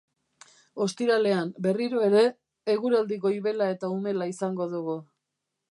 Ostiralean, 0.85 1.51
berriro 1.67 2.01
ere, 2.07 2.23
eguraldi 2.75 3.21
goibela 3.27 3.71
eta 3.77 3.95
umela 3.99 4.31
izango 4.35 4.71
dugu. 4.75 4.99